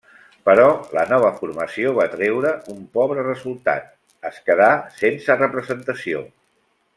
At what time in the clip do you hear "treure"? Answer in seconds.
2.13-2.53